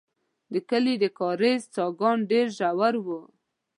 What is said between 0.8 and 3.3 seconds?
د کاریز څاګان ډېر ژور وو.